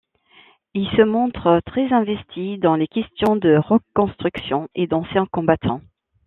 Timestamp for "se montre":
0.97-1.61